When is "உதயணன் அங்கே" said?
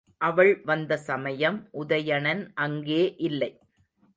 1.73-3.03